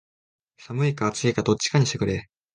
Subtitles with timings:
[0.57, 2.27] 寒いか暑いかどっちかにしてくれ